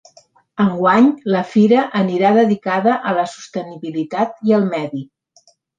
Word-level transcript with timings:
Enguany, 0.63 1.09
la 1.35 1.43
fira 1.51 1.83
anirà 2.01 2.33
dedicada 2.39 2.99
a 3.13 3.17
la 3.21 3.29
sostenibilitat 3.37 4.47
i 4.51 4.61
el 4.61 4.71
medi. 4.77 5.09